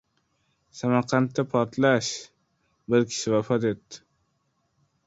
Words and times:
Samarqandda 0.77 1.45
portlash: 1.51 2.09
bir 2.95 3.07
kishi 3.13 3.37
vafot 3.37 3.71
etdi 3.75 4.07